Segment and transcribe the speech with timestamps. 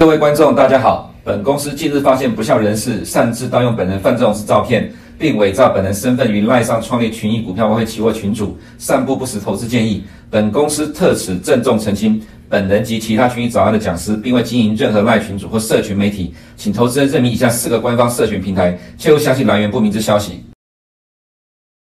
[0.00, 1.14] 各位观众，大家好。
[1.22, 10.02] 本公司近日发现不肖人士擅自盗用本人范仲式照片，并伪造本人身份于赖上创立群益股票外汇期货群组，散布不实投资建议。
[10.30, 12.18] 本公司特此郑重澄清，
[12.48, 20.42] 本人及其他群益早安的讲师，并未经营任何赖群组或社群媒体，请投资人认明以下四个官方社群平台，切勿相信来源不明之消息。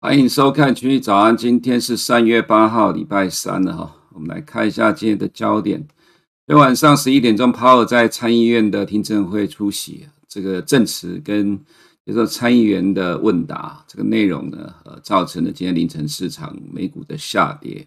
[0.01, 3.93] 欢迎收看群益早安，今天是三月八号，礼拜三了哈。
[4.13, 5.87] 我们来看一下今天的焦点。
[6.49, 11.55] 昨天晚上十一点钟，鲍尔在参议院的听证会出席，这个证词跟
[12.07, 17.87] 接受参议员的问答，这个内容呢，呃，造成了今天凌晨市场美股的下跌。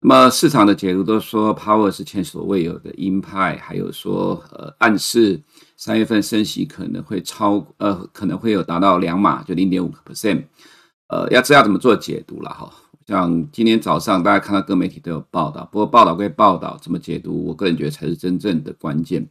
[0.00, 5.40] 那么市场的解读都说，，Power 是前所未有的鹰派，还有说，呃，暗示
[5.76, 10.42] 三月份升息可能会超，呃，可能会有达到两码，就零点五个 percent。
[11.06, 12.68] 呃，要知道怎么做解读了哈。
[13.06, 19.28] 像今天早上，大家看到各媒体都有报道，不过报道归报道，怎么解读，我个人觉得才是真正的关键。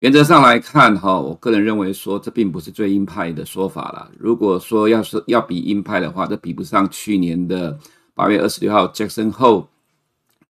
[0.00, 4.10] 原则上来看，哈，我个人认为说，这并不是最鹰派的说法了。
[4.18, 7.78] 如果说要是要比鹰派的话，这比不上去年的
[8.14, 9.66] 八月二十六号，Jackson Hole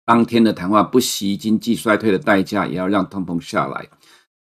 [0.04, 3.86] 当天的谈话，不惜经济衰退的代价，也要让通膨下来。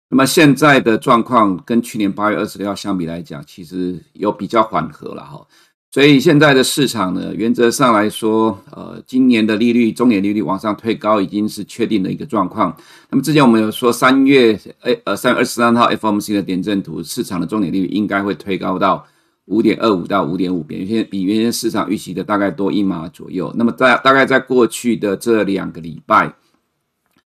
[0.09, 5.47] 那么现在的状况跟去年八月二十六号相比来讲，其实有比较缓和了，哈。
[5.93, 12.75] 所以现在的市场呢，原则上来说，呃，今年的利率，中点利率往上推高已经是确定的一个状况。
[13.11, 19.07] 那么之前我们有说，三月，诶，呃，三月二十三号 FOMC 的点阵图，市场的中点利率应该会推高到
[19.45, 23.53] 五点二五到五点五，比原先比原先市场预期的大概多一码左右。
[23.59, 26.35] 那么在大概在过去的这两个礼拜，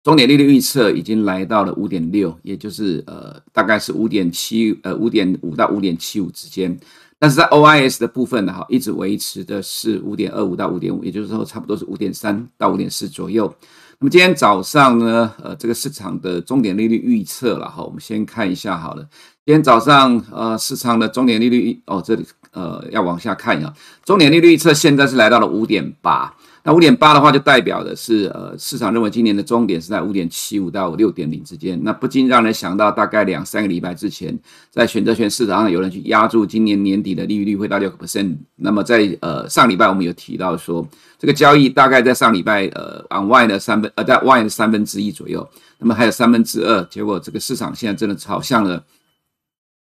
[0.02, 6.80] 终点利率预测已经来到了五点六，也就是呃，大概是五点七，呃，五点五到五点七五之间。
[7.26, 13.52] 但是在 OIS 的部分呢，哈，一直维持的是五点二五到五点五，也就是说差不多是五点三到五点四左右。
[13.98, 19.02] 那么今天早上呢，呃，这个市场的终点利率预测了哈，我们先看一下好了。
[19.44, 26.32] 今天早上，呃，市场的终点利率哦，这里呃要往下看啊，终点利率预测现在是来到了五点八。
[26.68, 31.80] 那五点八的话，就代表的是，呃，市场认为今年的终点是在五点七五到六点零之间。
[31.84, 34.36] 那不禁让人想到，大概两三个礼拜之前，
[34.72, 38.36] 在选择权市场上有人去压住今年年底的利率会到六个 percent。
[38.56, 40.84] 那么在呃上礼拜我们有提到说，
[41.20, 48.84] 这个交易大概在上礼拜呃 on Y 的三分呃在 Y 的三分之一左右，那么还有三分之二，结果这个市场现在真的朝向了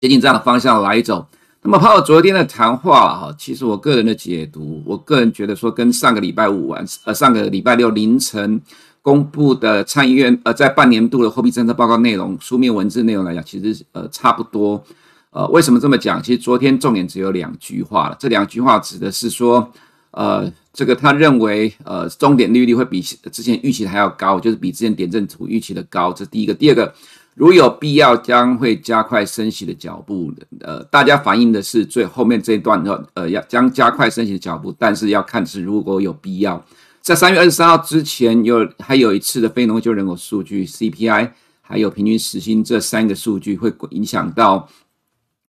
[0.01, 1.25] 接近这样的方向来走。
[1.67, 8.61] 那么，鲍尔昨天的谈话哈，其实我个人的解读，我个人觉得说，跟上个礼拜五晚呃上个礼拜六凌晨
[9.01, 14.85] 公布的参议院呃在半年度的货币政策报告内容书面文字内容来讲，其实呃差不多。
[15.31, 16.23] 呃，为什么这么讲？
[16.23, 18.17] 其实昨天重点只有两句话了。
[18.21, 19.67] 这两句话指的是说，
[20.11, 26.13] 呃，这个他认为呃终点利率会比之前预期还要高，就是比之前点阵图预期的高。
[26.13, 26.95] 这第一个，第二个。
[27.35, 30.33] 如有必要，将会加快升息的脚步。
[30.61, 36.65] 呃，大家反映的是最后面这一段的，呃，要将加快升息的脚步，但是要看是如果有必要，
[37.01, 41.31] 在三月二十三号之前有还有一次的非农就人口数据 CPI，
[41.61, 44.69] 还有平均时薪这三个数据会影响到。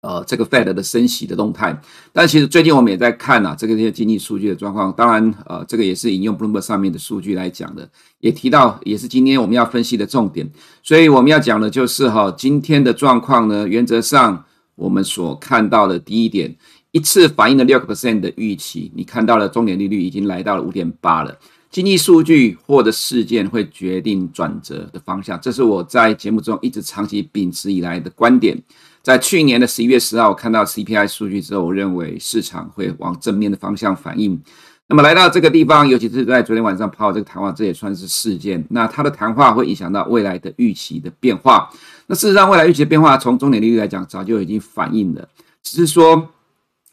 [0.01, 1.79] 呃，这个 Fed 的升息的动态，
[2.11, 4.91] 但其实最近我们也在看啊，这个这些经济数据的状况。
[4.93, 7.87] 当然，呃，这个也是引用 Bloomberg 上面的数据来讲的，
[8.19, 10.49] 也提到，也是今天我们要分析的重点。
[10.81, 16.55] 所以我们要讲的就是哈，今天的状况呢，原则上我们所看到的第一点，
[16.91, 21.37] 一次反映了六个 percent 的预期，你看到了终点利率已经来到了五点八了。
[21.69, 28.59] 经济数据或者事件会决定转折的方向，这是我在节目中一直长期秉持以来的观点。
[29.01, 34.41] 在去年的十一月十号，我看到 CPI 数据之后，我认为市场会往正面的方向反应。
[34.87, 38.63] 那么来到这个地方，尤其是在昨天晚上抛这个谈话，这也算是事件。
[38.69, 41.69] 那他的谈话会影响到未来的预期的变化。
[42.07, 45.27] 那事实上，未来预期的变化从中点利率来讲，早就已经反映了，
[45.63, 46.29] 只是说。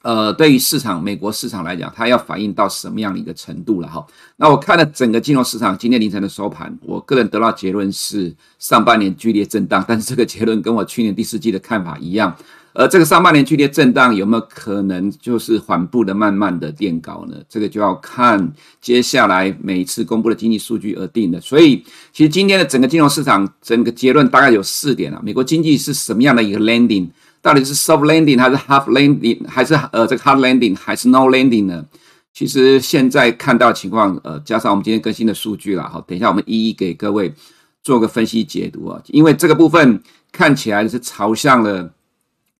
[0.09, 4.03] 呃，对于市场，美国市场来讲，它要反映到什么样的一个程度了哈？
[4.39, 12.35] 那我看了整个金融市场今天凌晨的收盘，我个人得到结论是上半年剧烈震荡，但是这个结论跟我去年第四季的看法一样。
[12.73, 17.37] 而这个上半年剧烈震荡有没有可能就是缓步的、慢慢的垫高呢？
[17.47, 18.51] 这个就要看
[18.81, 21.39] 接下来每一次公布的经济数据而定的。
[21.39, 21.85] 所以，
[22.15, 25.21] 其实今天的整个金融市场整个结论大概有四点啊。
[25.23, 27.09] 美国经济是什么样的一个 landing？
[27.41, 31.85] 到底是 soft landing 还是 half landing 还是呃这个 hard landing 还是 no landing 呢？
[32.35, 37.35] 其实现在看到情况，呃，加上我们今天更新的数据了，哈，等一下我们一一给各位
[37.83, 39.01] 做个分析解读啊。
[39.07, 40.01] 因为这个部分
[40.31, 41.93] 看起来是朝向了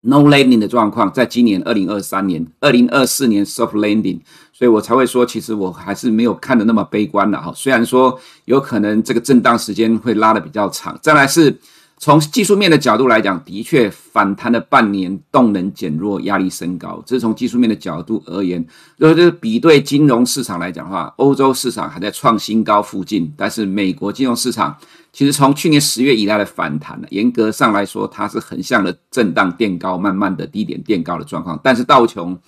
[0.01, 4.19] no landing 的状况，在今年二零二三年、二零二四年 soft landing，
[4.51, 7.53] 所以我才会说，其实我还是没有看的那么悲观的哈。
[7.55, 11.57] 虽然说有可能这个震荡时间会拉的比较长，再来是。
[12.01, 17.03] 从技术面的角度来讲，的确反弹了半年，动能减弱，压力升高。
[17.05, 18.65] 这是从技术面的角度而言。
[18.95, 24.73] 如果就是比对金融市场来讲的话，欧洲市场还在创新高附近，但是美国金融市场
[25.11, 31.59] 其实从去年十月以来的反弹呢，严格上来说，它是横向的震荡垫高，慢慢的低点垫高的状况。
[31.61, 32.39] 但是道琼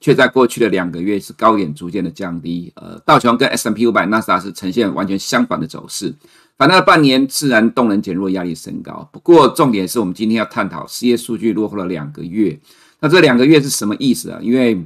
[0.00, 2.72] 却在过去的两个月是高点逐渐的降低。
[2.76, 6.14] 呃，道琼跟 S M P 五百、纳斯达是呈现完全相反的走势。
[6.56, 9.08] 反弹了半年，自然动能减弱，压力升高。
[9.12, 12.58] 不过，重点是我们今天要探讨失业数据落后了两个月。
[13.00, 14.40] 那这两个月是什么意思啊？
[14.42, 14.84] 因为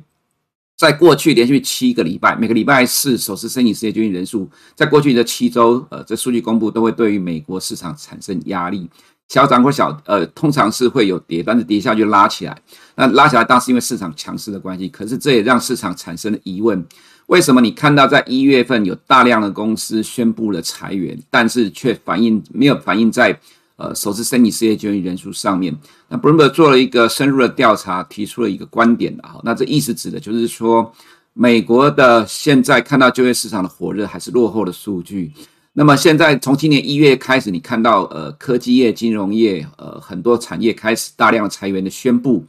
[0.77, 8.91] 在过去连续七个礼拜，每个礼拜四首次申请失业救济人数，在过去的七周，呃，这数据公布都会对于美国市场产生压力，
[9.29, 12.57] 小涨或小，呃，通常是会有跌，但是跌下就拉起来。
[12.97, 16.85] 那拉起来当然是因为市场强势的关系，可是这也让市场产生了疑问。
[17.29, 23.39] 为什么你看到在一月份有大量的公司宣布了裁员，但是却反映没有反映在
[23.77, 25.75] 呃首次申请失业救济人数上面？
[26.09, 30.93] 那 Bloomberg 做了一个深入的调查，提出了一个观点的哈，那这意思指的就是说，
[31.33, 35.33] 美国的现在看到就业市场的火热还是落后的数据。
[35.73, 42.45] 那么现在从今年一月开始，你看到呃科技业、金融业呃很多产业开始大量裁员的宣布。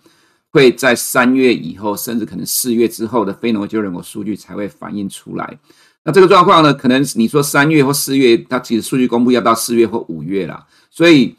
[0.56, 5.58] 会在三月以后，甚至可能四月之后的非农就业人口数据才会反映出来。
[6.04, 11.36] 那这个状况呢，可能你说三月或四月，它其实数据公布要到四月或五月了，所以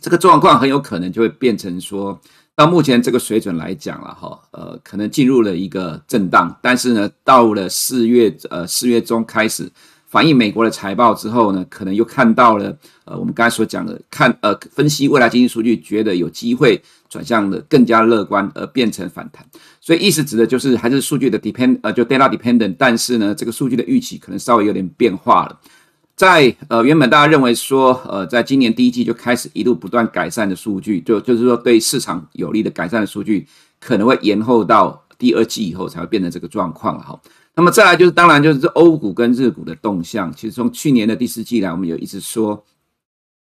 [0.00, 2.16] 这个状况很有可能就会变成说，
[2.54, 9.68] 到目前这个水准来讲了哈，呃，可能进入了一个震荡，但是呢，到了四月呃四月中开始。
[10.08, 12.74] 反映美国的财报之后呢，可能又看到了
[13.04, 19.46] 呃，我们刚才所讲的看呃，分析未来经济数据，觉得有机会转向的更加乐观，而变成反弹。
[19.80, 25.58] 所以意思指的就是还是数据的 depend 呃，就 data dependent，但是呢，这个数据的预期可能稍微有点变化了。
[26.16, 33.46] 在呃，原本大家认为说呃，在今年第一季就开始一路不断改善的数据，就就是说对市场有利的改善的数据，
[33.78, 37.20] 可能会延后到第二季以后才会变成这个状况了哈。
[37.58, 40.32] 那么再来就是，当然就是欧股跟日股的动向。
[40.32, 42.64] 其实从去年的第四季来，我们有一直说，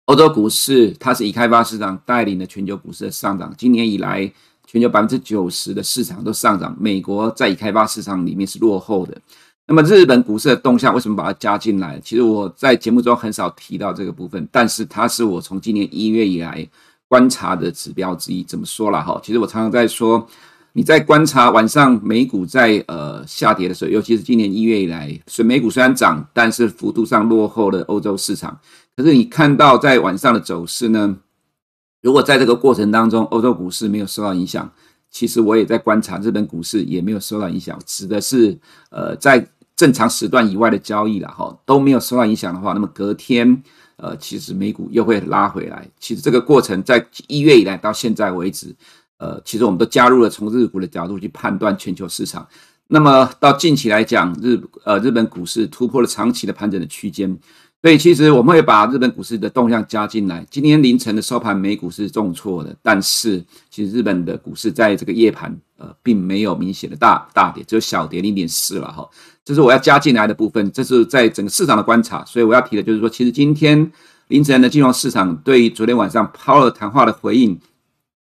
[0.05, 3.53] 欧洲股市它是以开发市场带领了全球股市的上涨。
[3.57, 4.31] 今年以来，
[4.65, 9.21] 全球百分之九十的市场都上涨，美国在已开发市场里面是落后的。
[9.67, 11.99] 那么日本股市的动向为什么把它加进来？
[11.99, 16.65] 其实我在节目中很少提到这个部分，但是它是我从今年一月以来
[17.09, 18.45] 观察的指标之一。
[18.45, 19.19] 怎么说了哈？
[19.21, 20.25] 其实我常常在说。
[20.73, 28.59] 你在观察晚上美股在呃下跌的时候，尤其是今年一月以来，所以美股虽然涨，但是幅度上落后了欧洲市场。
[28.95, 31.17] 可是你看到在晚上的走势呢？
[32.01, 34.71] 如果在这个过程当中，欧洲股市没有受到影响，
[35.09, 37.77] 其实我也在观察日本股市也没有受到影响。
[37.85, 38.57] 指的是
[38.91, 39.45] 呃在
[39.75, 43.63] 正常时段以外的交易了哈，都没有受到影响的话，那么隔天
[43.97, 45.89] 呃其实美股又会拉回来。
[45.99, 48.75] 其实这个过程在一月以来到现在为止。
[49.19, 52.47] 呃，其实我们都加入了从日股的角度去判断全球市场。
[52.87, 57.37] 那么到近期来讲，日呃日本股市突破了长期的盘整的区间，
[57.83, 60.43] 所以其实我们会把日本股市的动向加进来。
[60.49, 69.07] 今天凌晨的收盘，美股是重挫的，但是其实日本的股市在这个夜盘呃并没有明显的大大跌，只有小跌零点四了哈。
[69.45, 72.25] 这是我要加进来的部分，这是在整个市场的观察。
[72.25, 73.91] 所以我要提的就是说，其实今天
[74.29, 77.59] 凌晨的金融市场对于昨天晚上鲍尔谈话的回应。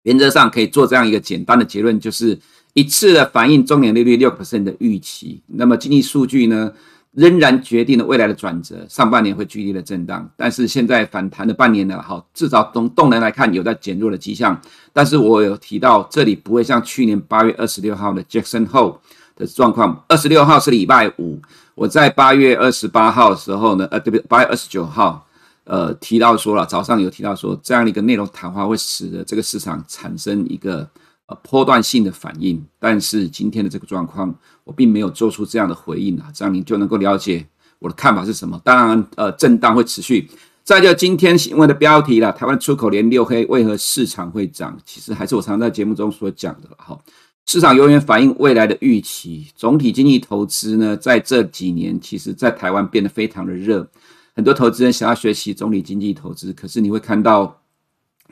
[0.05, 2.39] 原则上可以做这样一个简单的结论，就是
[2.73, 5.41] 一次的反映中年利率六个 percent 的预期。
[5.47, 6.71] 那么经济数据呢，
[7.11, 8.85] 仍然决定了未来的转折。
[8.87, 14.61] 上半年会剧烈的震荡，但是现在反弹了半年了，好，至少从动能来看有在减弱的迹象。
[14.93, 18.97] 但是我有提到，这里不会像去年八月二十六号的 Jackson Hole
[19.35, 20.03] 的状况。
[20.07, 21.41] 二十六号是礼拜五，
[21.73, 24.23] 我在八月二十八号的时候呢，呃，对不对？
[24.27, 25.24] 八月二十九号。
[25.65, 30.87] 呃，提到说了，早上有提到说，这样的一个内容谈话会使得这个市场产生一个
[31.25, 32.63] 呃波段性的反应。
[32.79, 37.45] 但是今天的这个状况，我并没有做出这样的回应啊，这样您就能够了解
[37.79, 38.61] 我的看法是什么。
[38.63, 40.29] 当然，呃，震荡会持续。
[40.63, 44.75] 再就今天新闻的标题了，台湾出口连六黑，为何市场会涨？
[44.85, 46.99] 其实还是我常常在节目中所讲的哈，
[47.45, 49.47] 市场永远反映未来的预期。
[49.55, 53.87] 总体经济投资呢，在这几年，其实在台湾变得非常的热。
[54.35, 57.61] 很多投资人想要学习总理经济投资，可是你会看到，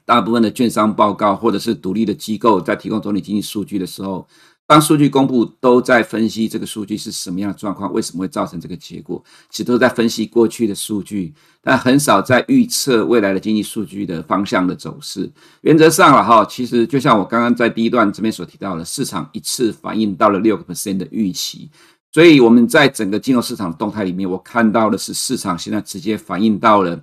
[0.04, 4.28] 大部分的券商报告或者是独立的机构在提供总理经济数据的时候，
[4.68, 15.32] 当数据公布，都在分析这个数据是什么样的状况，为什么会造成这个结果，其实都在分析过去的数据，但很少在预测未来的经济数据的方向的走势。
[15.62, 21.70] 原则上了哈，其实就像我刚刚在第一段这边所提到的，市场一次反映到了六个 percent 的预期。
[22.14, 27.00] 所以我们在整个金融市场动态里面，我看到的是市场现在直接反映到了，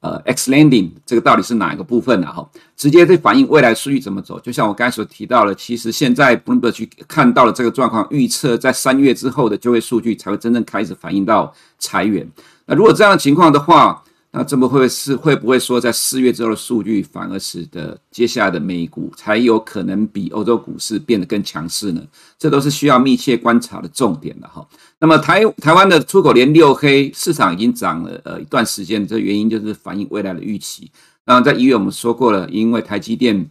[0.00, 2.26] 呃，X landing 这个到底是哪一个部分呢？
[2.32, 4.40] 哈，直接在反映未来数据怎么走。
[4.40, 12.26] 就像我刚才所提到的，其实现在 Bloomberg 去看到了这个状况，预测在三月之后的就业数据才会真正开始反映到裁员。
[12.64, 14.02] 那如果这样的情况的话，
[14.36, 22.02] 那这么会是会不会说，在四月之后的数据反而使得接下来的美股才有可能比欧洲股市变得更强势呢？
[22.36, 24.66] 这都是需要密切观察的重点的哈。
[24.98, 30.90] 那么台台湾的出口连六黑，市场已经涨了呃一段时间，这原因就是反映未来的预期。
[31.24, 33.48] 那在一月我们说过了，因为台积电。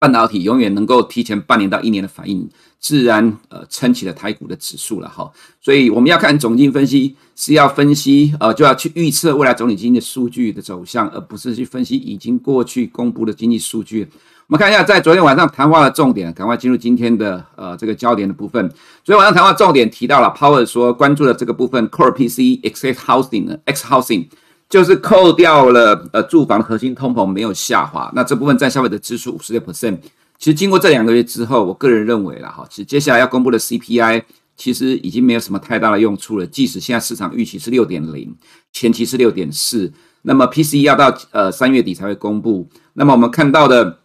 [0.00, 5.30] 半导体永远能够提前半年到一年的反应，自然呃撑起了台股的指数了哈。
[5.60, 14.08] 所以我们要看总经分析，是要分析呃就要去预测未来总体经济数据的走向，而不是去分析已经过去公布的经济数据。
[14.46, 18.66] 我们看一下，在昨天晚上谈话的重点，赶快进入今天的呃这个焦点的部分。
[19.04, 24.28] 昨天晚上谈话重点提到了 Power 说关注的这个部分，Core PC、Excess Housing X Housing。
[24.70, 29.98] 就是扣掉了呃住房核心通膨没有下滑，那这部分占消费者支出五十六 percent。
[30.38, 34.22] 其实经过这两个月之后，我个人认为了哈，其实接下来要公布的 CPI
[34.56, 36.46] 其实已经没有什么太大的用处了。
[36.46, 38.32] 即使现在市场预期是六点零，
[38.72, 42.68] 前期是六点四，那么 PCE 要到呃三月底才会公布。
[42.92, 43.98] 那么我们看到的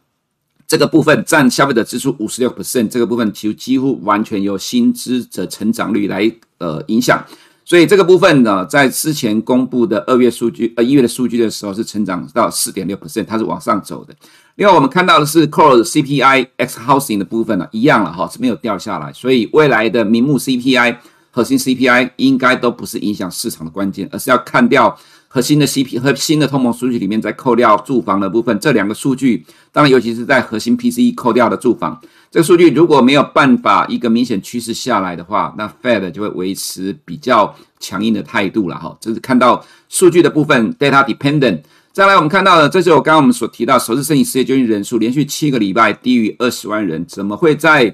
[0.68, 7.24] 这个部分占消费者支出五十六 percent，这个部分其实几乎完全由薪资的成长率来呃影响。
[7.66, 14.14] 所以这个部分呢，在之前公布的二月数据，呃一月的数据的时候是成长到四点六 percent，它是往上走的。
[14.58, 19.12] 另外我们看到的是 Core CPI X Housing 的部分呢，一样了哈，是没有掉下来。
[19.12, 20.98] 所以未来的名目 CPI、
[21.32, 24.96] 核心 CPI 应该都不是影响市场的关键，而是要看掉。
[25.36, 32.00] 核心的 CP 和新的通膨数据里面再扣掉住房的部分，这两个数据，当然尤其是在核心 PCE 扣掉的住房
[32.32, 38.98] 这个数据，如果没有办法一个明显趋势下来的话，那 Fed 就会维持比较强硬的态度了哈。
[39.02, 41.64] 这是看到数据的部分，data dependent。
[41.92, 47.94] 再来，我们看到的，这是我刚刚我们所提到，首次申请失业救济人数连续七个礼拜低于二十万人，怎么会在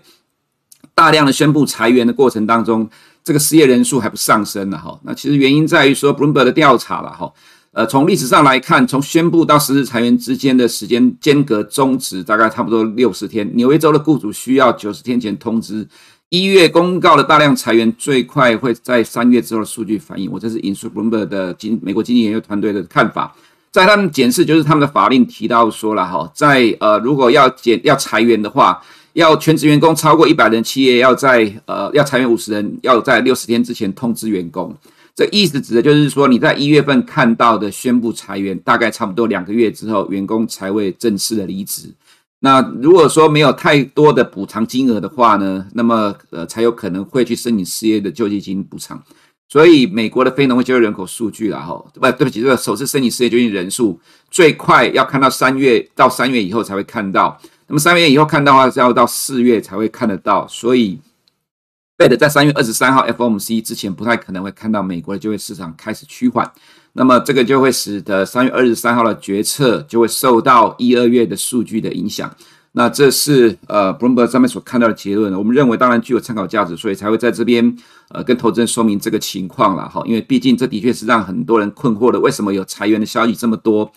[0.94, 2.88] 大量的宣布裁员的过程当中？
[3.24, 7.32] 这个失业人数还不上升了哈，那其实原因在于说，Bloomberg 的调查了哈，
[7.72, 13.48] 呃，从历史上来看，从宣布到实施裁员之间的时间间隔中值大概差不多六十天。
[13.56, 15.88] 纽约州的雇主需要九十天前通知，
[16.30, 20.28] 一月公告的大量裁员最快会在三月之后的数据反映。
[20.32, 23.36] 我这是引述 Bloomberg 的经美国经济研究团队的看法，
[23.72, 28.82] 在他们检视就是他们的法令提到说了哈，在呃如果要减要裁员的话。
[29.14, 34.76] 要全职员工超过一百人，企业要在呃要裁员五十人，要在六十天之前通知员工。
[35.14, 41.94] 这意思指的就是说，你在一月份看到的宣布裁员，大概差不多两个月之后，员工才会正式的离职。
[42.40, 49.04] 那如果说没有太多的补偿金额的话呢，那么呃才有可能会去申请失业的救济金补偿。
[49.50, 54.00] 所以美国的非农业就业人口数据啦，哈，不对不起，这个首次申请失业救济人数
[54.32, 57.38] 最快要看到三月到三月以后才会看到。
[57.72, 61.00] 那么三月以后看到的话，是要到四月才会看得到，所以
[61.98, 66.52] ，Fed 在三月二十三号 FOMC 之前不太可能会看到美国的就业市场开始趋缓，
[66.92, 72.30] 那么这个就会使得三月二十三号的决策就会受到一二月的数据的影响。
[72.74, 77.74] 那这是呃 Bloomberg 上面所看到的结论，我们认为当然具有参考价值，所以才会在这边
[78.10, 83.90] 呃跟投资人说明这个情况了哈，因为毕竟这的确是让很多人困惑的，为什么有裁员的消息这么多？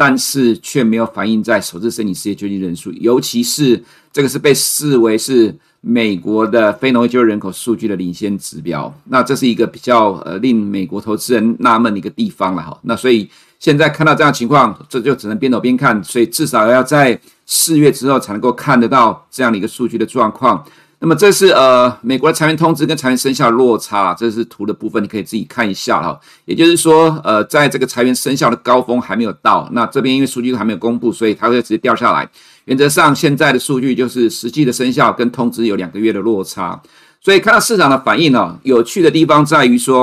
[0.00, 8.90] 但是却没有反映在首次申请失业救济人数，尤其是这个是被视为是美国的非农业就业人口数据的领先指标。
[9.04, 12.78] 那这是一个比较呃令美国投资人纳闷的一个地方了哈。
[12.84, 13.28] 那所以
[13.58, 20.64] 现在看到这样情况，这就只能边走边看，所以至少要在四月之后才能够看得到这样的一个数据的状况。
[21.02, 26.20] 那么这是呃美国的裁员通知跟裁员生效的落差，这是图的部分，你可以自己看一下哈。
[26.44, 32.28] 也就是说，呃，在这个裁员生效的高峰还没有到，那这边因为数据还没有公布，所以它会直接掉下来。
[32.66, 36.78] 原则上，现在的数据就是实际的生效跟通知有两个月的落差，
[37.22, 40.02] 所以看到市场的反应呢，有趣的地方在于说，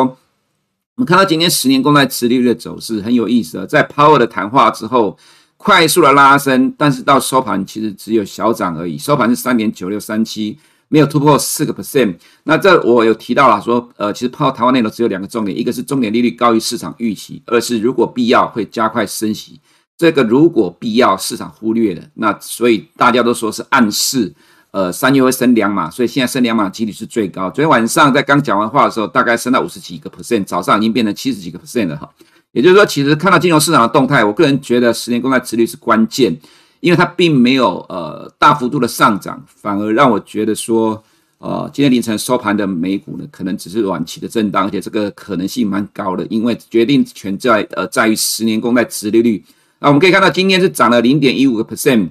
[0.95, 5.15] 我们看到今天十年公债殖利率的走势很有意思啊，在 Power 的谈话之后
[5.57, 10.57] 快速的拉升，但是到收盘其实只有小涨而已，收盘是三点九六三七。
[10.89, 19.59] 没有突破四个 percent，那这我有提到了说，呃，其实抛台湾内容只有两个重点，一个是重点利率高于市场预期，二是如果必要会加快升息。
[19.97, 24.31] 这个如果必要市场忽略了，那所以大家都说是暗示，
[24.69, 27.49] 呃，三月会升两码，所以现在升两码几率是最高。
[27.49, 32.07] 昨天晚上在刚讲完话的时候，大概升到五十几个 percent，早上已经变成七十几个 percent 了哈。
[32.51, 36.37] 也就是说，其实看到金融市场的动态，我个人觉得十年公债殖率是关键。
[36.79, 41.03] 因为它并没有呃大幅度的上涨，反而让我觉得说，
[41.39, 49.43] 呃，今天凌晨收盘的美股呢，可能只是短期的震荡，而且这个可能性蛮高的，因为决定权在呃在于十年公债殖利率。
[49.79, 52.09] 那我们可以看到，今天是涨了零点一五个 percent。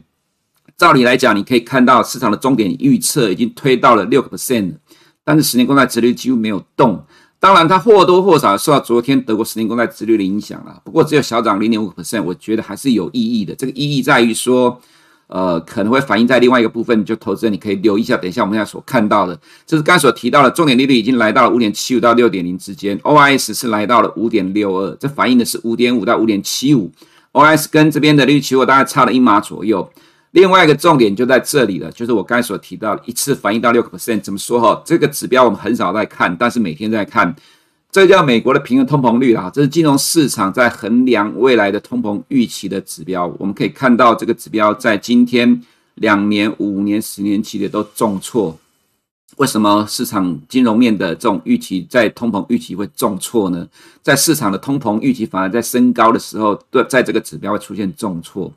[0.77, 4.75] 照理来讲，你可以看到市场的终点预测已经推到了六个 percent，
[5.25, 7.03] 但是十年公债殖率几乎没有动。
[7.39, 13.55] 当然，它或多或少受到昨天德国十年公债殖利率的影响了，不过只有小涨零点五 percent，我觉得还是有意义的。
[13.55, 14.81] 这个意义在于说。
[15.29, 18.17] 呃，可能会反映在另外一个部分，就投资人你可以留意一下。
[18.17, 26.93] 等一下我们现在所看到的，这是刚才所提到的，重点利率已经来到了五点七五到六点零之间，OIS 是来到了五点六二，这反映的是五点五到五点七五
[27.33, 29.91] ，OIS 跟这边的利率期货大概差了一码左右。
[30.33, 34.83] 另外一个重点就在这里了，就是我刚才所提到的，一次反映到六个 percent，怎么说哈？
[34.85, 37.35] 这个指标我们很少在看，但是每天在看。
[37.91, 43.33] 这叫美国的平衡通膨率啊，这是金融市场在衡量未来的通膨预期的指标。
[43.39, 45.63] 我们可以看到，这个指标在今天
[45.95, 48.59] 两年、五年、十年期的都重挫。
[49.37, 53.67] 为什么市场金融面的这种预期在通膨预期会重挫呢？
[54.03, 58.53] 在市场的通膨预期反而在升高的时候，对，在这个指标会出现重挫，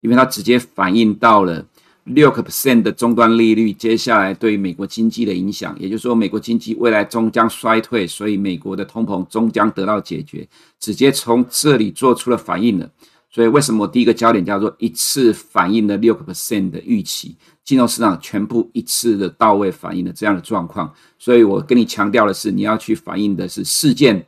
[0.00, 1.66] 因为它直接反映到了。
[2.04, 10.48] 六个 percent 的终端利率，接下来对于美国经济的影响，也就是说，美国经济未来终将衰退，所以美国的通膨终将得到解决，
[10.80, 12.90] 直接从这里做出了反应了。
[13.30, 20.92] 所以，为什么我第一个焦点叫做一次反映了六个 percent 的预期，金融市场全部一次的到位反映了这样的状况。
[21.18, 24.26] 所以我跟你强调的是，你要去反映的是事件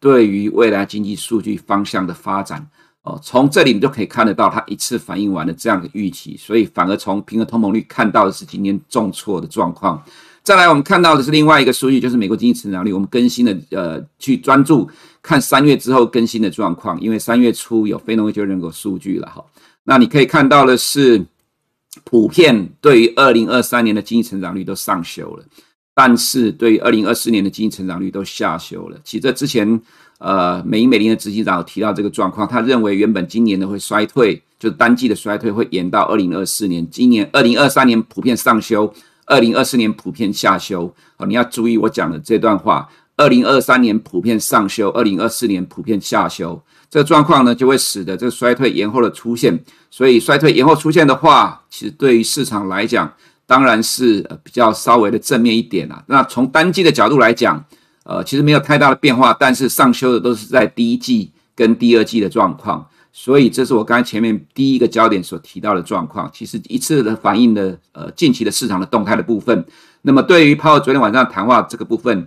[0.00, 2.68] 对于未来经济数据方向的发展。
[3.02, 10.00] 哦，从这里你就可以看得到，它一次反映完了这样的预期，所以反而从平衡通膨率看到的是今天重挫的状况。
[10.44, 12.92] 再来，我们看到的是另外一个数据，就是美国经济成长率。
[12.92, 14.88] 我们更新的呃，去专注
[15.20, 19.44] 看三月之后更新的状况，因为三月初有非农业就业人口数据了哈。
[19.82, 21.24] 那你可以看到的是，
[22.04, 25.44] 普遍对于二零二三年的经济成长率都上修了，
[25.92, 28.96] 但是对于二零二四年的经济成长率都下修了。
[29.02, 29.82] 其实这之前。
[30.22, 38.94] 呃，美银美林的执行长提到这个状况，他认为原本今年的会衰退，就是单季的衰退会延到二零二四年，今年二零二三年普遍上修，
[39.26, 40.94] 二零二四年普遍下修。
[41.16, 49.58] 哦，你要注意我讲的这段话，二零二三年普遍上修，二零二四年普遍下修，这个状况呢就会使得这个衰退延后的出现。
[49.90, 53.12] 所以衰退延后出现的话，其实对于市场来讲，
[53.44, 56.04] 当然是比较稍微的正面一点啦。
[56.06, 57.62] 那从单季的角度来讲，
[58.04, 66.30] 呃，其实没有太大的变化，但是上修的都是在第一季跟第二季的状况，所以这是我刚才前面第一个焦点所提到的状况。
[66.32, 69.64] 其实一次的反映的呃近期的市场的动态的部分，
[70.02, 72.26] 那么对于泡昨天晚上谈话这个部分，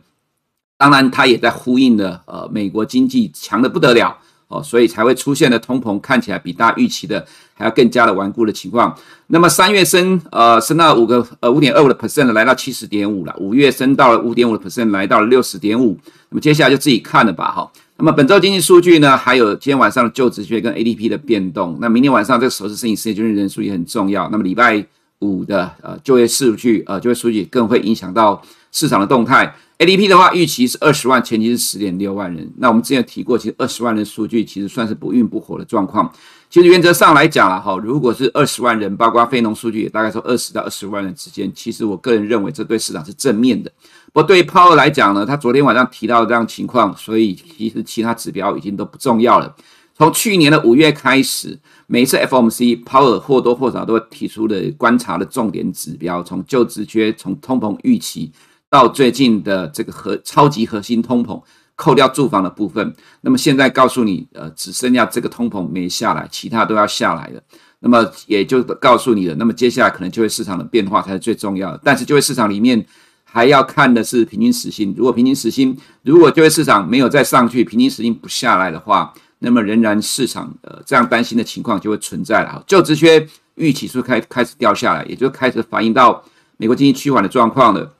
[0.77, 4.17] 当然他也在呼应的呃美国经济强的不得了。
[4.55, 8.95] 哦，所以才会出现的通膨看起来比大家预期的还要更加的顽固的情况。
[9.27, 13.35] 那么三月升，呃，升到五个呃五点二五的 percent 来到七十点五了。
[13.39, 15.97] 五月升到了五点五的 percent，来到了六十点五。
[16.29, 17.71] 那么接下来就自己看了吧，哈。
[17.97, 21.77] 那么本周经济数据呢，还有今天晚上的就职缺跟 ADP 的变动。
[21.79, 24.29] 那明天晚上这个首次申请失业救济人数也很重要。
[24.29, 24.85] 那么礼拜
[25.19, 28.41] 五的呃就业数据，呃就业数据更会影响到
[28.71, 29.55] 市场的动态。
[29.77, 32.49] ADP 的话，预期是二十万，前期是十点六万人。
[32.57, 36.09] 那我们之前提过，其实二十万人数据其实算是不温不火的状况。
[36.49, 43.69] 其实原则上来讲了哈，如果是二十万人，包括非农数据也大概说二十到二十万人之间，其实我个人认为这对市场是正面的。
[44.13, 49.53] 不过对于 Power 来讲呢，他昨天晚上提到的这样情况，所以其实其他指标已经都不重要了。
[49.97, 58.31] 从去年的五月开始，每一次 FOMC Power 或多或少都会提出的观察的重点指标，从就职缺，从通膨预期。
[58.75, 61.41] 到最近的这个核超级核心通膨，
[61.77, 67.41] 扣掉住房的部分，那么现在告诉你，呃，只剩下这个通膨没下来，其他都要下来了。
[67.79, 71.79] 那么也就告诉你了，那么接下来可能就业市场的变化才是最重要的。
[71.85, 72.85] 但是就业市场里面
[73.23, 82.61] 还要看的是平均时薪，如果平均时薪如果就业市场没有再上去，平均时薪不下来的话，那么仍然市场呃这样担心的情况就会存在了。
[82.67, 86.21] 就职缺预期是开开始掉下来，也就开始反映到
[86.57, 87.94] 美国经济趋缓的状况了。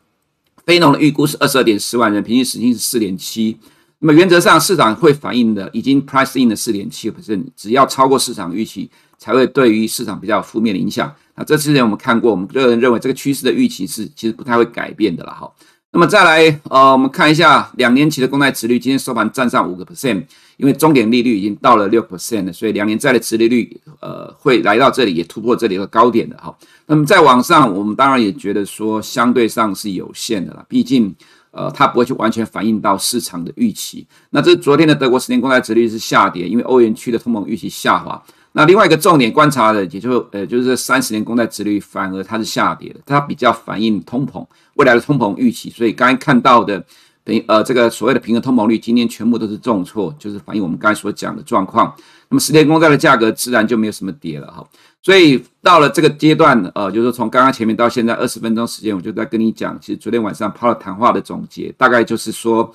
[0.65, 3.58] 非农的预估是二十二点四万人，平均时薪是四点七。
[3.99, 11.13] 那么原则上市场会反映的已经 price in 的四点七百分只要超过市场预期，才会对于市场比较负面的影响。
[11.36, 15.51] 那这之前我们看过，我们个人认为这个趋势的预期是其实不太会改变的了哈。
[15.96, 20.22] 那么再来，呃，我们看一下两年期的公债殖率，今天收盘站上五个 percent，
[20.58, 26.54] 因为终点利率已经到了六 percent 了，所以两年债的殖利率，呃，会来到这里，也突破这里的高点的哈。
[26.88, 31.16] 那么再往上，我们当然也觉得说相对上是有限的啦，毕竟，
[31.52, 34.06] 呃，它不会去完全反映到市场的预期。
[34.32, 38.22] 那这昨天的德国十年公债殖率是下跌，因为欧元区的通膨预期下滑。
[38.58, 45.70] 那另外一个重点观察的，也就呃就是三十年公债殖率反而它是下跌的，它比较反映通膨未来的通膨预期。
[45.70, 46.82] 所以刚才看到的
[47.26, 51.94] 等于呃这个所谓的平衡通膨率，今天全部都是重挫，就是反映我们刚才所讲的状况。
[52.30, 54.65] 那么十年公债的价格自然就没有什么跌了哈。
[55.04, 62.74] 所以到了这个阶段，呃，就是从刚刚前面到现在二十分钟时间，我就在跟你讲，其实昨天晚上抛了谈话的总结，大概就是说。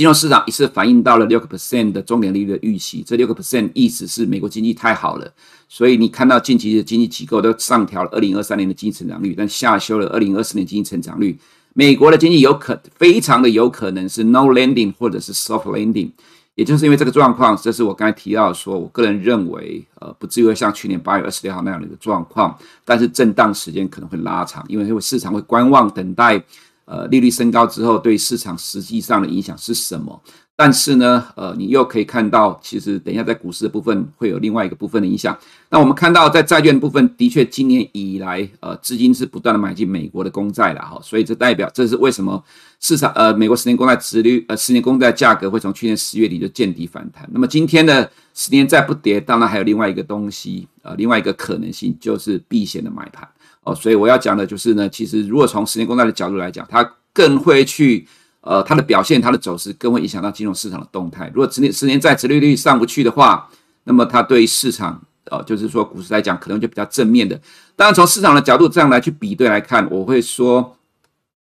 [0.00, 5.30] 金融市场一次反映到了六个 percent 的重点利率的预期，这六个 percent 意思是美国经济太好了，
[5.68, 11.38] 所以你看到近期的经济机构都上调了二零二三年的经济成长率，但下修了二零二四年经济成长率。
[11.74, 16.10] 美国的经济有可非常的有可能是 no landing 或者是 soft landing，
[16.54, 26.42] 也就是因为这个状况，这是我刚才提到说，我个人认为，呃，不至于像去年八月二十六号那样的一个状况，但是震荡时间可能会拉长，因为市场会观望等待。
[26.90, 30.20] 呃，利率升高之后，对市场实际上的影响是什么？
[30.56, 35.38] 但是呢，呃，你又可以看到，其实等一下在股市的部分会有另外一个部分的影响。
[35.70, 42.42] 那我们看到，在债券部分，的确今年以来，呃，资金是不断的买进美国的公债了哈，所以这代表这是为什么
[42.80, 47.26] 市场呃，美国十年公债殖率呃，十年公债价格会从去年十月底就见底反弹。
[47.32, 53.26] 那么今天的十年债不跌，当然还有另外一个东西，呃，另外一个可能性就是避险的买盘。
[53.62, 58.08] 哦，所以我要讲的就是呢，其实如果从十年公债的角度来讲，它更会去，
[58.40, 61.30] 呃，它的表现、它的走势更会影响到金融市场的动态。
[61.34, 63.50] 如果十年十年债殖利率上不去的话，
[63.84, 67.38] 那么它对市场，呃，就是说股市来讲，可能就比较正面的。
[67.76, 70.74] 当然，从市场的角度这样来去比对来看，我会说，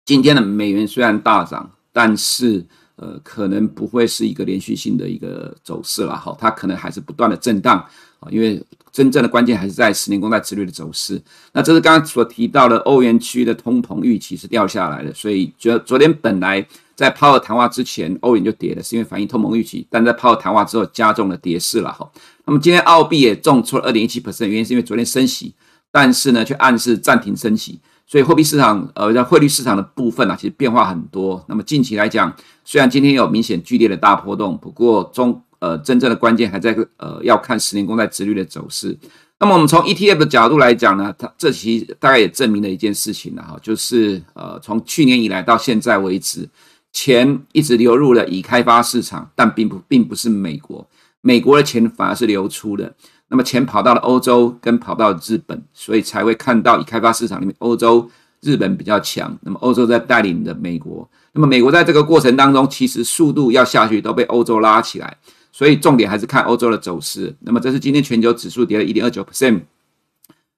[0.03, 7.77] 今天的美元虽然大涨，但是呃，可能不会是一个连续性的一个走势了哈，它可能还是不断的震荡
[8.19, 8.60] 啊，因为。
[8.97, 11.21] 真正的关键还是在十年公债殖率的走势。
[11.53, 19.86] 那这是刚刚所提到的欧元区的通膨预期是掉下来的，所以昨昨天本来在鲍尔谈话之前，欧元就跌了，是因为反映通膨预期。
[19.91, 22.10] 但在鲍尔谈话之后，加重了跌势了哈。
[22.45, 25.53] 那么今天澳币也重出了二点一七 percent，原因是因为昨天升息，
[25.91, 31.45] 但是呢却暗示暂停升息，所以货币市场呃在汇率市场的部分啊，其实变化很多。
[31.47, 35.43] 那么近期来讲，虽然今天有明显剧烈的大波动，不过中。
[35.60, 38.98] 呃，真正的关键还在呃，要看十年公债殖率的走势。
[39.39, 46.50] 那么我们从 ETF 的角度来讲呢，它这其实大概也证明了一件事情了哈，就是呃，从去年以来到现在为止，
[46.91, 50.88] 钱一直流入了已开发市场，但并不并不是美国，
[51.22, 52.91] 美国的钱反而是流出的。
[53.30, 58.10] 那么钱跑到了欧洲跟跑到日本，所以才会看到已开发市场里面欧洲、
[58.41, 65.15] 日本比较强，那么欧洲在带领着美国，那么美国在这个过程当中，其实速度要下去都被欧洲拉起来。
[65.51, 67.36] 所以重点还是看欧洲的走势。
[67.39, 69.62] 那么这是今天全球指数跌了一点二九 percent。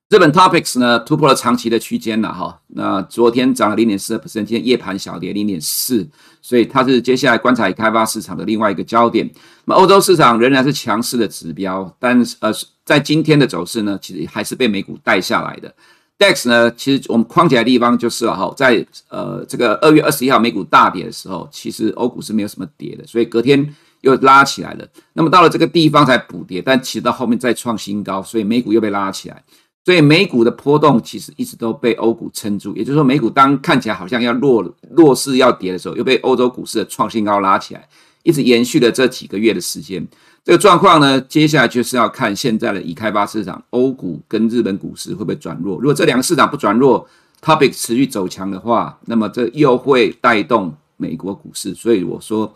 [0.10, 2.60] 日本 Topix 呢突破了长期的区间了哈。
[2.69, 6.10] 那昨天涨了零点四 percent，今天夜盘小跌零点四。
[6.41, 9.30] 所以它是接下来观察开发市场的另外一个焦点。
[9.65, 12.52] 那么欧洲市场仍然是强势的指标，但是呃
[12.84, 15.71] 在今天的走势呢，其实还是被美股带下来的。
[16.17, 23.75] DAX 呢，其实我们框起来的地方就是了哈，在呃这个二月二十一号美股大跌的时候，其实欧股是没有什么跌的，所以隔天。
[24.02, 29.44] 又拉起来了，那么到了这个地方才补跌，但其实到后面再创新高，所以美股又被拉起来。
[29.86, 37.88] 所以美股的波动其实一直都被欧股撑住，也就是说，美股当看起来好像要弱弱势要跌的时候，又被欧洲股市的创新高拉起来，
[38.24, 40.06] 一直延续了这几个月的时间。
[40.44, 45.78] 这个状况呢，接下来就是要看现在的已开发市场，欧股跟日本股市会不会转弱。
[45.78, 47.08] 如果这两个市场不转弱
[47.42, 51.74] ，Topic 持续走强的话，那么这又会带动美国股市。
[51.74, 52.54] 所以我说。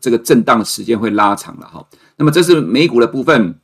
[0.00, 3.54] 这个震荡的时间会拉长了哈，那么这是美股的部分，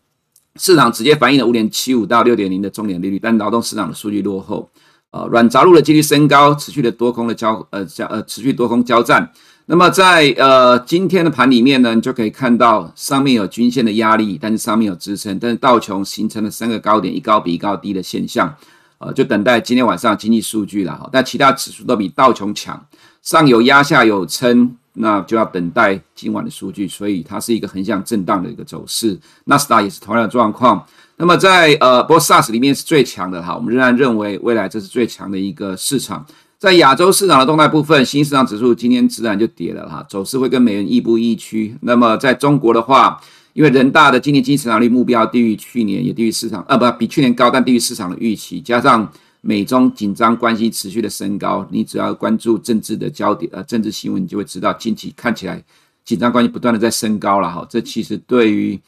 [0.56, 4.68] 市场直接反映了五点七五到六点零的终点利率，但劳动市场的数据落后，
[5.12, 9.32] 呃，软着陆的几率升高，持续的多空的交呃交呃持续多空交战。
[9.66, 18.54] 那么在呃今天的盘里面呢，你就可以看到上面有均线的压力，但是上面有支撑，但是道琼形成了三个高点，一高比一高低的现象，
[18.98, 22.84] 呃，就等待今天晚上经济数据了哈，但其他指数都比道琼强，
[23.22, 24.76] 上有压下有撑。
[24.94, 29.18] 那就要等待今晚的数据，所以它是一个横向震荡的一个走势。
[29.44, 30.84] 纳斯达也是同样的状况。
[31.16, 36.24] 那么在呃，不过 SARS 里面是最强的哈，我们仍然认为未来这是最强的一个市场。
[36.58, 41.76] 在亚洲市场的动态部分，新市场指数今天自然就跌了哈，走势会跟美元亦步亦趋。
[41.82, 43.20] 那么在中国的话，
[43.52, 49.10] 因为人大的今年经济成长率目标低于去年，也低于市场，呃，不，比去年高，但低于市场的预期，加上。
[49.42, 55.62] 美中紧张关系持续的升高，你只要关注政治的焦点，呃，政治新闻，你就会知道近期看起来
[56.04, 57.66] 紧张关系不断的在升高了哈。
[57.70, 58.78] 这其实对于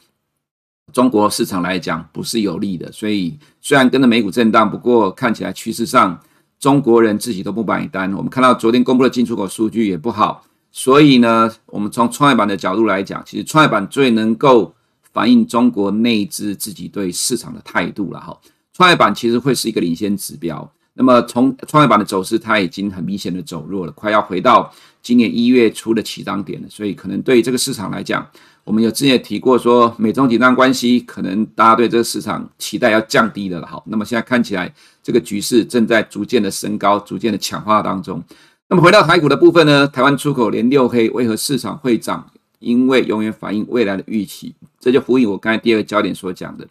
[0.91, 6.19] 中国市场来讲不是有利的，所以虽然跟着美股震荡，不过看起来趋势上
[6.59, 8.13] 中国人自己都不买单。
[8.13, 14.75] 我们看到昨天公布的进出口数据也不好，所以呢，我们从创业板的角度来讲，其实创业板最能够
[15.11, 18.37] 反映中国内资自己对市场的态度了哈。
[18.73, 20.69] 创业板其实会是一个领先指标。
[20.95, 26.67] 那么从创业板的走势，它已经很明显的走弱了，快要回到今年一月初的起涨点了。
[26.69, 28.27] 所以可能对于这个市场来讲，
[28.63, 33.65] 我们有之前也提过说，美中紧张关系可能大家对这个市场期待要降低了了。
[33.65, 38.23] 好，那么现在看起来这个局势正在逐渐的升高，逐渐的强化当中。
[38.69, 42.29] 那么回到台股的部分呢，台湾出口连六黑，为何市场会涨？
[42.59, 46.65] 因为永远反映未来的预期，这就呼应我刚才第二个焦点所讲的。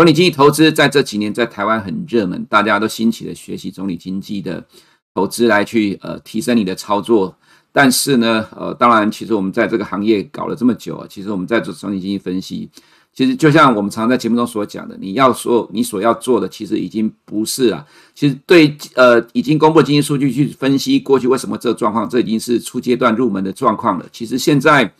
[0.00, 4.64] 总理经济投资在这几年在台湾很热门，大家都兴起的学习总理经济的
[5.14, 7.36] 投资来去呃提升你的操作。
[7.70, 12.66] 但是呢，呃，当然，其实我们在这个行业搞了这么久啊，其实我们在做总体经济分析，
[13.12, 17.84] 其实就像我们常在节目中所讲的，你要说你所要做的，其实已经不是啊。
[18.14, 24.06] 其实对呃已经公布经济数据去分析过去为什么这状况，这已经是初阶段入门的状况了。
[24.10, 24.90] 其实现在。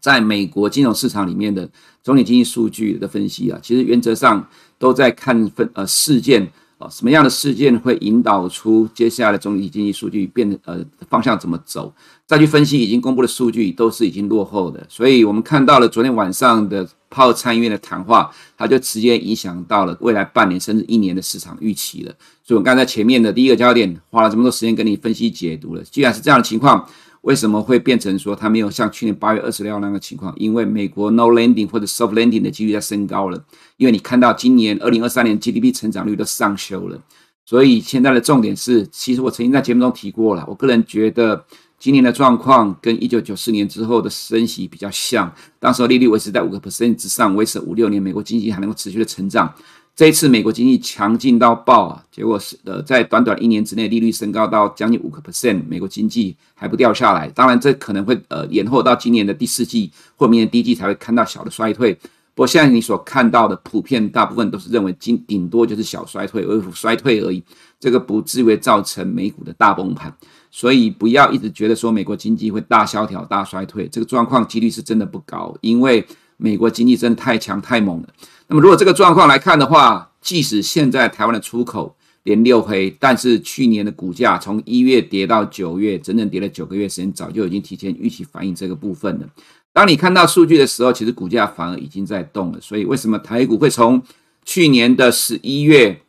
[0.00, 1.68] 在美国金融市场里面的
[2.02, 11.92] 总体经济数据的分析啊，其实原则上都在看分呃事件啊，什么样的事件会引导出接下来的总体经济数据变呃方向怎么走，
[12.26, 22.14] 再去分析已经公布的数据都是已经落后的，所以我们看到了昨天晚上的泡参议院的谈话，它就直接影响到了未来半年甚至一年的市场预期了。
[22.42, 26.88] 所以我刚才前面的第一个焦点花了这么多时间跟你分析解读了，既然是这样的情况。
[27.22, 30.34] 为什么会变成说它没有像去年八月二十六号那个情况？
[30.36, 33.44] 因为美国 no landing 或者 soft landing 的几率在升高了。
[33.76, 36.98] 因为你看到今年二零二三年 GDP 成长率都上修了，
[37.44, 40.44] 所以现在的重点是，其实我曾经在节目中提过了。
[40.48, 41.44] 我个人觉得
[41.78, 49.52] 今年的状况跟一九九四年之后的升息比较像，当时利率维持在五个 percent 之上，维持五六年，美国经济还能够持续的成长。
[50.00, 57.28] 这次美国经济强劲到爆啊，结果是呃，在短短一年之内，利率升高到将近五个 percent，美国经济还不掉下来。
[57.28, 61.92] 当然，这可能会呃延后到今年的第四季或明年第一季才会看到小的衰退。
[61.92, 67.44] 不过现在你所看到的普遍大部分都是认为今顶多就是小衰退、微幅衰退而已，
[67.78, 70.10] 这个不至于造成美股的大崩盘。
[70.50, 76.02] 所以不要一直觉得说美国经济会大萧条、大衰退，这个状况几率是真的不高，因为
[76.38, 78.08] 美国经济真的太强太猛了。
[78.50, 89.26] 那么，如果这个状况来看的话，即使现在台湾的出口连六黑，但是去年的股价从一月跌到九月，整整跌了九个月时间，早就已经提前预期反映这个部分了。
[89.72, 92.60] 当你看到数据的时候，其实股价反而已经在动了。
[92.60, 94.02] 所以，为什么台股会从
[94.44, 96.00] 去年的十一月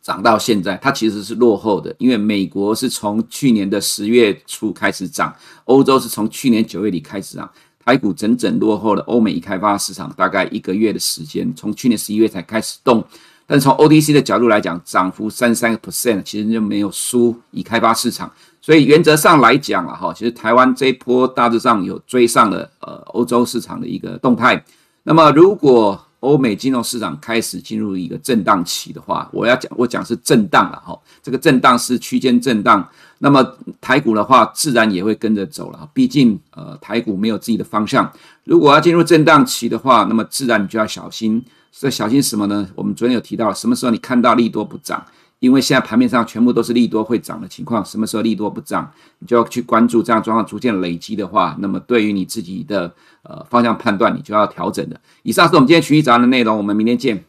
[0.00, 0.78] 涨到现在？
[0.78, 5.36] 它其实是落后的，因为美国是从去年的十月初开始涨，
[5.66, 7.52] 欧洲是从去年九月底开始涨。
[7.86, 13.02] 台股整整落后了欧美已开发市场大概一个月的时间，从去年十一月才开始动。
[13.46, 18.28] 但是从 OTC 的角度来讲，涨幅三十三个 percent，其实就没有输已开发市场。
[18.60, 24.60] 所以原则上来讲啊，哈，其实台湾这一波大致上有追上了呃欧洲市场的一个动态。
[25.04, 32.86] 那么如果欧美金融市场开始进入一个震荡期的话，我要讲，我讲是震荡了哈，这个震荡是区间震荡。
[33.18, 33.42] 那么
[33.80, 35.88] 台股的话，自然也会跟着走了。
[35.94, 38.12] 毕竟，呃，台股没有自己的方向。
[38.44, 41.42] 如果要进入震荡期的话，那么自然你就要小心。
[41.78, 42.66] 这小心什么呢？
[42.74, 45.04] 我们昨天有提到，什么时候你看到利多不涨？
[45.38, 47.84] 因为现在盘面上全部都是利多会涨的情况。
[47.84, 55.00] 什么时候利多不涨，你就要去关注这样状况逐渐累积的话，那么对于你自己的呃方向判断，你就要调整的。
[55.22, 57.24] 以上是我们今天群益早安的内容，我们明天见。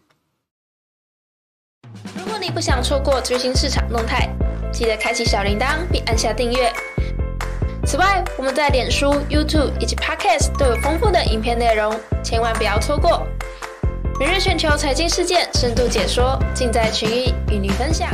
[2.17, 4.29] 如果你不想错过最新市场动态，
[4.71, 6.71] 记得开启小铃铛并按下订阅。
[7.85, 13.25] 此外，我们在脸书、YouTube 以及 Podcast 都有丰富的影片内容，千万不要错过。
[14.19, 18.09] 每日全球财经事件深度解说，尽在群益与你分享。